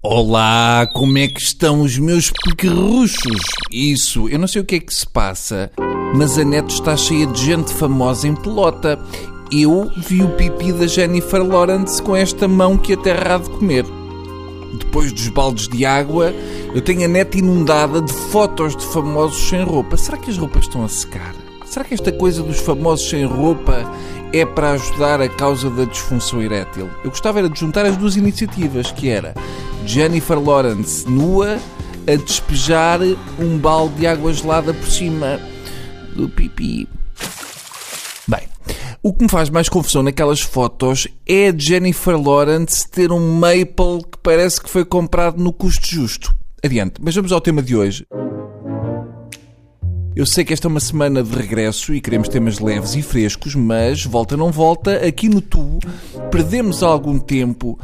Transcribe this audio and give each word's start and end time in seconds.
Olá, 0.00 0.88
como 0.94 1.18
é 1.18 1.26
que 1.26 1.40
estão 1.40 1.80
os 1.80 1.98
meus 1.98 2.30
pequerruchos? 2.30 3.42
Isso, 3.68 4.28
eu 4.28 4.38
não 4.38 4.46
sei 4.46 4.62
o 4.62 4.64
que 4.64 4.76
é 4.76 4.78
que 4.78 4.94
se 4.94 5.04
passa, 5.04 5.72
mas 6.14 6.38
a 6.38 6.44
net 6.44 6.72
está 6.72 6.96
cheia 6.96 7.26
de 7.26 7.44
gente 7.44 7.72
famosa 7.72 8.28
em 8.28 8.34
pelota. 8.36 8.96
Eu 9.50 9.90
vi 9.96 10.22
o 10.22 10.28
pipi 10.36 10.72
da 10.72 10.86
Jennifer 10.86 11.42
Lawrence 11.42 12.00
com 12.00 12.14
esta 12.14 12.46
mão 12.46 12.78
que 12.78 12.92
até 12.92 13.10
há 13.10 13.38
de 13.38 13.50
comer. 13.50 13.84
Depois 14.78 15.10
dos 15.10 15.26
baldes 15.30 15.66
de 15.66 15.84
água, 15.84 16.32
eu 16.72 16.80
tenho 16.80 17.04
a 17.04 17.08
net 17.08 17.36
inundada 17.36 18.00
de 18.00 18.12
fotos 18.12 18.76
de 18.76 18.86
famosos 18.86 19.48
sem 19.48 19.64
roupa. 19.64 19.96
Será 19.96 20.16
que 20.16 20.30
as 20.30 20.38
roupas 20.38 20.62
estão 20.62 20.84
a 20.84 20.88
secar? 20.88 21.34
Será 21.66 21.84
que 21.84 21.94
esta 21.94 22.12
coisa 22.12 22.44
dos 22.44 22.60
famosos 22.60 23.10
sem 23.10 23.24
roupa 23.24 23.84
é 24.32 24.46
para 24.46 24.70
ajudar 24.70 25.20
a 25.20 25.28
causa 25.28 25.68
da 25.68 25.84
disfunção 25.84 26.40
erétil? 26.40 26.88
Eu 27.02 27.10
gostava 27.10 27.40
era 27.40 27.50
de 27.50 27.58
juntar 27.58 27.84
as 27.84 27.96
duas 27.96 28.14
iniciativas, 28.14 28.92
que 28.92 29.08
era 29.08 29.34
Jennifer 29.88 30.38
Lawrence 30.38 31.08
nua 31.08 31.58
a 32.06 32.14
despejar 32.14 33.00
um 33.40 33.56
balde 33.56 33.94
de 33.94 34.06
água 34.06 34.30
gelada 34.34 34.74
por 34.74 34.86
cima 34.86 35.40
do 36.14 36.28
pipi. 36.28 36.86
Bem, 38.28 38.42
o 39.02 39.14
que 39.14 39.22
me 39.22 39.30
faz 39.30 39.48
mais 39.48 39.66
confusão 39.66 40.02
naquelas 40.02 40.42
fotos 40.42 41.08
é 41.26 41.54
Jennifer 41.56 42.20
Lawrence 42.20 42.86
ter 42.86 43.10
um 43.10 43.32
maple 43.38 44.02
que 44.12 44.18
parece 44.22 44.60
que 44.60 44.68
foi 44.68 44.84
comprado 44.84 45.42
no 45.42 45.54
custo 45.54 45.86
justo. 45.86 46.36
Adiante, 46.62 46.96
mas 47.00 47.14
vamos 47.14 47.32
ao 47.32 47.40
tema 47.40 47.62
de 47.62 47.74
hoje. 47.74 48.06
Eu 50.14 50.26
sei 50.26 50.44
que 50.44 50.52
esta 50.52 50.66
é 50.66 50.70
uma 50.70 50.80
semana 50.80 51.22
de 51.22 51.34
regresso 51.34 51.94
e 51.94 52.00
queremos 52.02 52.28
temas 52.28 52.58
leves 52.58 52.94
e 52.94 53.00
frescos, 53.00 53.54
mas 53.54 54.04
volta 54.04 54.36
não 54.36 54.52
volta, 54.52 54.96
aqui 55.06 55.30
no 55.30 55.40
tubo 55.40 55.78
perdemos 56.30 56.82
algum 56.82 57.18
tempo 57.18 57.78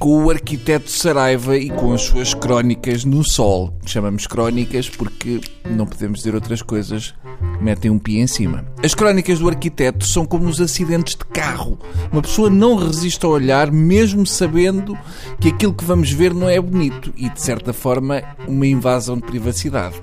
com 0.00 0.24
o 0.24 0.30
arquiteto 0.30 0.90
Saraiva 0.90 1.58
e 1.58 1.68
com 1.68 1.92
as 1.92 2.00
suas 2.00 2.32
crónicas 2.32 3.04
no 3.04 3.22
sol. 3.22 3.76
Chamamos 3.84 4.26
crónicas 4.26 4.88
porque 4.88 5.42
não 5.68 5.86
podemos 5.86 6.20
dizer 6.20 6.34
outras 6.34 6.62
coisas 6.62 7.14
metem 7.60 7.90
um 7.90 7.98
pé 7.98 8.12
em 8.12 8.26
cima. 8.26 8.64
As 8.82 8.94
crónicas 8.94 9.38
do 9.38 9.48
arquiteto 9.48 10.06
são 10.06 10.24
como 10.24 10.46
os 10.46 10.58
acidentes 10.58 11.14
de 11.14 11.24
carro. 11.26 11.78
Uma 12.10 12.22
pessoa 12.22 12.48
não 12.48 12.76
resiste 12.76 13.26
a 13.26 13.28
olhar, 13.28 13.70
mesmo 13.70 14.26
sabendo 14.26 14.96
que 15.38 15.50
aquilo 15.50 15.74
que 15.74 15.84
vamos 15.84 16.10
ver 16.10 16.32
não 16.32 16.48
é 16.48 16.58
bonito 16.58 17.12
e, 17.14 17.28
de 17.28 17.40
certa 17.40 17.74
forma, 17.74 18.22
uma 18.48 18.66
invasão 18.66 19.16
de 19.16 19.22
privacidade. 19.22 20.00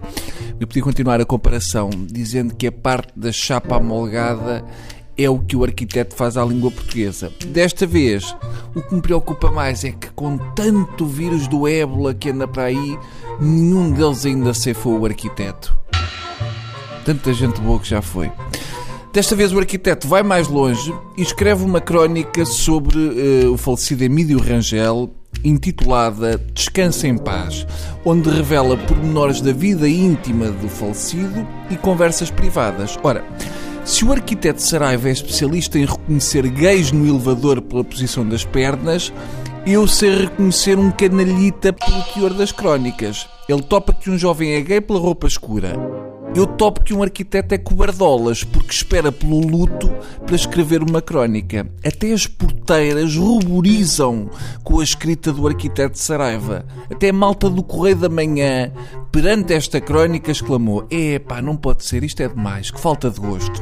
Eu 0.60 0.68
podia 0.68 0.84
continuar 0.84 1.20
a 1.20 1.26
comparação 1.26 1.90
dizendo 1.90 2.56
que 2.56 2.68
a 2.68 2.72
parte 2.72 3.14
da 3.16 3.32
chapa 3.32 3.78
amolgada 3.78 4.64
é 5.18 5.30
o 5.30 5.40
que 5.40 5.56
o 5.56 5.64
arquiteto 5.64 6.16
faz 6.16 6.38
à 6.38 6.46
língua 6.46 6.70
portuguesa. 6.70 7.32
Desta 7.48 7.88
vez, 7.88 8.36
o 8.76 8.82
que 8.82 8.96
me 8.96 9.02
preocupa 9.02 9.52
mais 9.52 9.84
é 9.84 9.92
que, 9.92 10.10
com 10.12 10.38
tanto 10.54 11.06
vírus 11.06 11.48
do 11.48 11.68
ébola 11.68 12.14
que 12.14 12.30
anda 12.30 12.48
para 12.48 12.64
aí, 12.64 12.98
nenhum 13.40 13.92
deles 13.92 14.26
ainda 14.26 14.54
cefou 14.54 15.00
o 15.00 15.06
arquiteto. 15.06 15.76
Tanta 17.04 17.34
gente 17.34 17.60
boa 17.62 17.80
que 17.80 17.90
já 17.90 18.02
foi. 18.02 18.32
Desta 19.12 19.36
vez 19.36 19.52
o 19.52 19.58
arquiteto 19.58 20.08
vai 20.08 20.22
mais 20.22 20.48
longe 20.48 20.94
e 21.18 21.24
escreve 21.24 21.64
uma 21.64 21.82
crónica 21.82 22.46
sobre 22.46 22.98
uh, 22.98 23.52
o 23.52 23.58
falecido 23.58 24.04
Emílio 24.04 24.40
Rangel, 24.40 25.10
intitulada 25.44 26.38
Descansa 26.54 27.08
em 27.08 27.18
Paz, 27.18 27.66
onde 28.06 28.30
revela 28.30 28.78
pormenores 28.78 29.42
da 29.42 29.52
vida 29.52 29.90
íntima 29.90 30.52
do 30.52 30.70
falecido 30.70 31.48
e 31.72 31.76
conversas 31.76 32.30
privadas. 32.30 33.00
Ora, 33.02 33.26
se 33.88 34.04
o 34.04 34.12
arquiteto 34.12 34.62
Saraiva 34.62 35.08
é 35.08 35.14
especialista 35.14 35.80
em 35.80 35.86
reconhecer 35.86 36.46
gays 36.50 36.92
no 36.92 37.08
elevador 37.08 37.62
pela 37.62 37.86
posição 37.86 38.28
das 38.28 38.44
pernas, 38.44 39.14
eu 39.66 39.88
sei 39.88 40.24
reconhecer 40.24 40.78
um 40.78 40.92
canalhita 40.92 41.72
pelo 41.72 42.04
teor 42.14 42.34
das 42.34 42.52
crónicas. 42.52 43.26
Ele 43.48 43.62
topa 43.62 43.94
que 43.94 44.10
um 44.10 44.18
jovem 44.18 44.56
é 44.56 44.62
gay 44.62 44.82
pela 44.82 45.00
roupa 45.00 45.26
escura. 45.26 45.74
Eu 46.36 46.46
topo 46.46 46.84
que 46.84 46.94
um 46.94 47.02
arquiteto 47.02 47.56
é 47.56 47.58
cobardolas 47.58 48.44
porque 48.44 48.72
espera 48.72 49.12
pelo 49.12 49.40
luto 49.40 49.90
para 50.26 50.36
escrever 50.36 50.84
uma 50.84 51.02
crónica. 51.02 51.66
Até 51.84 52.12
as 52.12 52.28
porteiras 52.28 53.16
ruborizam 53.16 54.30
com 54.64 54.80
a 54.80 54.84
escrita 54.84 55.32
do 55.32 55.48
arquiteto 55.48 55.98
Saraiva. 55.98 56.66
Até 56.92 57.10
a 57.10 57.14
malta 57.14 57.50
do 57.50 57.64
Correio 57.64 57.96
da 57.96 58.10
Manhã, 58.10 58.72
perante 59.12 59.54
esta 59.54 59.82
crónica, 59.82 60.32
exclamou: 60.32 60.86
Epá, 60.90 61.42
não 61.42 61.56
pode 61.56 61.86
ser, 61.86 62.04
isto 62.04 62.22
é 62.22 62.28
demais, 62.28 62.72
que 62.72 62.80
falta 62.80 63.10
de 63.10 63.20
gosto. 63.20 63.62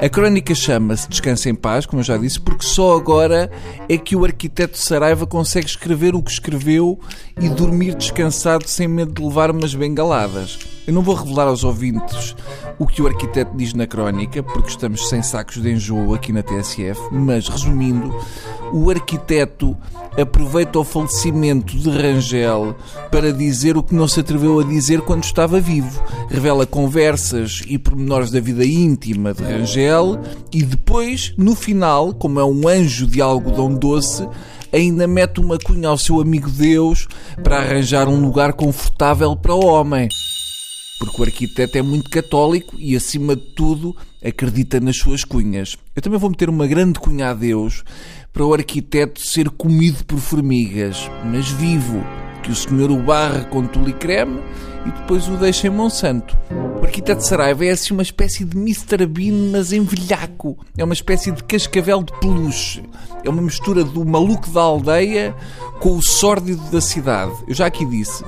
A 0.00 0.08
crónica 0.08 0.54
chama-se 0.54 1.08
Descansa 1.08 1.50
em 1.50 1.54
Paz, 1.54 1.84
como 1.84 2.00
eu 2.00 2.04
já 2.04 2.16
disse, 2.16 2.40
porque 2.40 2.64
só 2.64 2.96
agora 2.96 3.50
é 3.88 3.98
que 3.98 4.14
o 4.14 4.24
arquiteto 4.24 4.78
Saraiva 4.78 5.26
consegue 5.26 5.66
escrever 5.66 6.14
o 6.14 6.22
que 6.22 6.30
escreveu 6.30 7.00
e 7.40 7.48
dormir 7.48 7.96
descansado 7.96 8.68
sem 8.68 8.86
medo 8.86 9.12
de 9.12 9.22
levar 9.22 9.50
umas 9.50 9.74
bengaladas. 9.74 10.77
Eu 10.88 10.94
não 10.94 11.02
vou 11.02 11.14
revelar 11.14 11.46
aos 11.46 11.64
ouvintes 11.64 12.34
o 12.78 12.86
que 12.86 13.02
o 13.02 13.06
arquiteto 13.06 13.54
diz 13.54 13.74
na 13.74 13.86
crónica, 13.86 14.42
porque 14.42 14.70
estamos 14.70 15.06
sem 15.10 15.22
sacos 15.22 15.60
de 15.60 15.70
enjoo 15.70 16.14
aqui 16.14 16.32
na 16.32 16.42
TSF, 16.42 16.98
mas 17.12 17.46
resumindo, 17.46 18.10
o 18.72 18.88
arquiteto 18.88 19.76
aproveita 20.18 20.78
o 20.78 20.84
falecimento 20.84 21.76
de 21.76 21.90
Rangel 21.90 22.74
para 23.10 23.34
dizer 23.34 23.76
o 23.76 23.82
que 23.82 23.94
não 23.94 24.08
se 24.08 24.20
atreveu 24.20 24.60
a 24.60 24.64
dizer 24.64 25.02
quando 25.02 25.24
estava 25.24 25.60
vivo. 25.60 26.02
Revela 26.30 26.64
conversas 26.64 27.62
e 27.66 27.76
pormenores 27.76 28.30
da 28.30 28.40
vida 28.40 28.64
íntima 28.64 29.34
de 29.34 29.42
Rangel 29.42 30.18
e 30.50 30.62
depois, 30.62 31.34
no 31.36 31.54
final, 31.54 32.14
como 32.14 32.40
é 32.40 32.44
um 32.46 32.66
anjo 32.66 33.06
de 33.06 33.20
algodão 33.20 33.74
doce, 33.74 34.26
ainda 34.72 35.06
mete 35.06 35.38
uma 35.38 35.58
cunha 35.58 35.90
ao 35.90 35.98
seu 35.98 36.18
amigo 36.18 36.48
Deus 36.48 37.06
para 37.44 37.58
arranjar 37.58 38.08
um 38.08 38.22
lugar 38.22 38.54
confortável 38.54 39.36
para 39.36 39.54
o 39.54 39.66
homem. 39.66 40.08
Porque 40.98 41.20
o 41.20 41.24
arquiteto 41.24 41.78
é 41.78 41.82
muito 41.82 42.10
católico 42.10 42.74
e, 42.78 42.96
acima 42.96 43.36
de 43.36 43.42
tudo, 43.42 43.96
acredita 44.24 44.80
nas 44.80 44.96
suas 44.96 45.24
cunhas. 45.24 45.76
Eu 45.94 46.02
também 46.02 46.18
vou 46.18 46.30
meter 46.30 46.48
uma 46.48 46.66
grande 46.66 46.98
cunha 46.98 47.30
a 47.30 47.34
Deus 47.34 47.84
para 48.32 48.44
o 48.44 48.52
arquiteto 48.52 49.20
ser 49.20 49.48
comido 49.50 50.04
por 50.04 50.18
formigas, 50.18 51.10
mas 51.24 51.48
vivo, 51.50 52.04
que 52.42 52.50
o 52.50 52.54
senhor 52.54 52.90
o 52.90 53.02
barra 53.02 53.44
com 53.44 53.66
tule 53.66 53.92
creme 53.92 54.40
e 54.86 54.90
depois 54.90 55.28
o 55.28 55.36
deixa 55.36 55.66
em 55.66 55.70
Monsanto. 55.70 56.36
O 56.80 56.84
arquiteto 56.84 57.24
Saraiva 57.24 57.64
é 57.64 57.70
assim 57.70 57.92
uma 57.92 58.02
espécie 58.02 58.44
de 58.44 58.56
Mr. 58.56 59.06
Bean, 59.06 59.50
mas 59.50 59.72
em 59.72 59.82
velhaco. 59.82 60.58
É 60.76 60.84
uma 60.84 60.94
espécie 60.94 61.30
de 61.32 61.42
cascavel 61.44 62.02
de 62.02 62.12
peluche. 62.20 62.82
É 63.24 63.28
uma 63.28 63.42
mistura 63.42 63.84
do 63.84 64.04
maluco 64.04 64.48
da 64.50 64.60
aldeia 64.60 65.34
com 65.80 65.96
o 65.96 66.02
sórdido 66.02 66.62
da 66.70 66.80
cidade. 66.80 67.32
Eu 67.46 67.54
já 67.54 67.66
aqui 67.66 67.84
disse. 67.84 68.24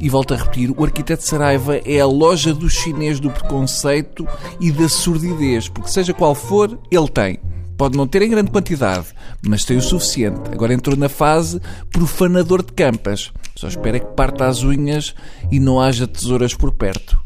E 0.00 0.08
volto 0.08 0.34
a 0.34 0.36
repetir, 0.36 0.70
o 0.70 0.84
arquiteto 0.84 1.22
Saraiva 1.22 1.78
é 1.84 2.00
a 2.00 2.06
loja 2.06 2.52
do 2.52 2.68
chinês 2.68 3.18
do 3.18 3.30
preconceito 3.30 4.26
e 4.60 4.70
da 4.70 4.88
surdidez, 4.88 5.68
porque 5.68 5.90
seja 5.90 6.12
qual 6.12 6.34
for, 6.34 6.78
ele 6.90 7.08
tem. 7.08 7.38
Pode 7.76 7.96
não 7.96 8.06
ter 8.06 8.22
em 8.22 8.30
grande 8.30 8.50
quantidade, 8.50 9.08
mas 9.46 9.64
tem 9.64 9.76
o 9.76 9.82
suficiente. 9.82 10.50
Agora 10.50 10.72
entrou 10.72 10.96
na 10.96 11.08
fase 11.08 11.60
profanador 11.92 12.62
de 12.62 12.72
campas. 12.72 13.32
Só 13.54 13.68
espera 13.68 14.00
que 14.00 14.14
parta 14.14 14.46
as 14.46 14.62
unhas 14.62 15.14
e 15.50 15.60
não 15.60 15.80
haja 15.80 16.06
tesouras 16.06 16.54
por 16.54 16.72
perto. 16.72 17.18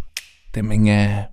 Até 0.49 0.61
amanhã. 0.61 1.29